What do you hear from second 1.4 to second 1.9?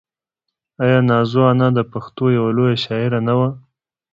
انا د